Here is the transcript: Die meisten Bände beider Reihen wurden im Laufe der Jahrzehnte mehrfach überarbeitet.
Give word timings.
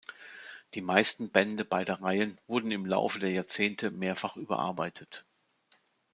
Die 0.73 0.81
meisten 0.81 1.29
Bände 1.31 1.63
beider 1.63 2.01
Reihen 2.01 2.35
wurden 2.47 2.71
im 2.71 2.87
Laufe 2.87 3.19
der 3.19 3.29
Jahrzehnte 3.29 3.91
mehrfach 3.91 4.35
überarbeitet. 4.35 5.27